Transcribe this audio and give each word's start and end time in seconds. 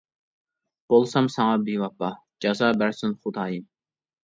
بولسام 0.93 1.27
ساڭا 1.33 1.59
بىۋاپا، 1.67 2.11
جازا 2.47 2.73
بەرسۇن 2.83 3.17
خۇدايىم. 3.23 3.71